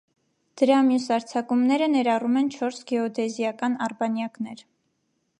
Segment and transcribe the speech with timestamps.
[0.59, 4.65] Դրա մյուս արձակումները ներառում են չորս գեոդեզիական արբանյակներ։